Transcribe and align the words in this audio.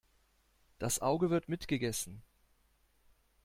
Das 0.79 0.99
Auge 1.03 1.29
wird 1.29 1.47
mitgegessen. 1.47 2.23